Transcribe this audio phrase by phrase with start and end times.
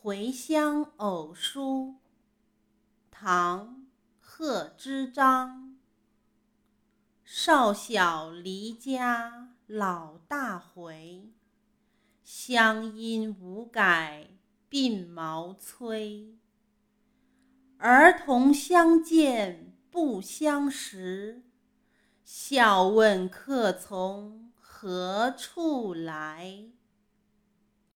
[0.00, 1.96] 回乡偶书
[3.10, 3.88] 唐
[4.20, 5.76] 贺知章
[7.24, 11.32] 少小离家老大回，
[12.22, 14.28] 乡音无改
[14.70, 16.28] 鬓毛衰。
[17.78, 21.42] 儿童相见不相识，
[22.24, 26.68] 笑问客从何处来。